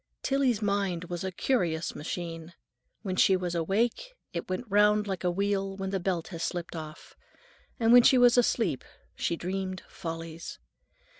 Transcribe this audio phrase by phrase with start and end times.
[0.23, 2.55] Tillie's mind was a curious machine;
[3.03, 6.75] when she was awake it went round like a wheel when the belt has slipped
[6.75, 7.15] off,
[7.79, 8.83] and when she was asleep
[9.13, 10.57] she dreamed follies.